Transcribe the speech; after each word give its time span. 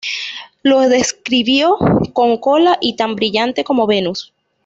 Lo 0.63 0.79
describió 0.89 1.77
con 2.13 2.39
cola 2.39 2.75
y 2.81 2.95
tan 2.95 3.13
brillante 3.15 3.63
como 3.63 3.85
Venus. 3.85 4.33